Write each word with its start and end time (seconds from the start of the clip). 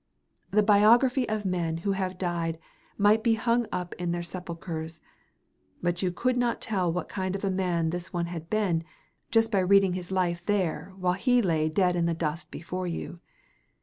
The 0.49 0.63
biography 0.63 1.29
of 1.29 1.45
men 1.45 1.77
who 1.85 1.91
have 1.91 2.17
died 2.17 2.57
might 2.97 3.23
be 3.23 3.35
hung 3.35 3.67
up 3.71 3.93
in 3.99 4.11
their 4.11 4.23
sepulchres; 4.23 4.99
but 5.79 6.01
you 6.01 6.11
could 6.11 6.35
not 6.37 6.59
tell 6.59 6.91
what 6.91 7.07
kind 7.07 7.35
of 7.35 7.43
a 7.43 7.51
man 7.51 7.91
this 7.91 8.11
one 8.11 8.25
had 8.25 8.49
been, 8.49 8.83
just 9.29 9.51
by 9.51 9.59
reading 9.59 9.93
his 9.93 10.09
life 10.09 10.43
there 10.43 10.91
while 10.97 11.13
he 11.13 11.39
lay 11.39 11.69
dead 11.69 11.95
in 11.95 12.05
dust 12.15 12.49
before 12.49 12.87
you. 12.87 13.19